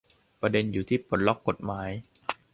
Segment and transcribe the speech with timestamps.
[0.41, 1.89] ประเด็นอยู่ที่ปลดล็อคกฎหมาย